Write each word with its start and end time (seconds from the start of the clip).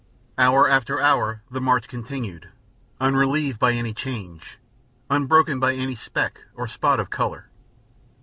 Hour 0.35 0.67
after 0.67 0.99
hour 0.99 1.43
the 1.51 1.61
march 1.61 1.87
continued, 1.87 2.49
unrelieved 2.99 3.59
by 3.59 3.73
any 3.73 3.93
change, 3.93 4.57
unbroken 5.11 5.59
by 5.59 5.75
any 5.75 5.93
speck 5.93 6.41
or 6.55 6.67
spot 6.67 6.99
of 6.99 7.11
color. 7.11 7.49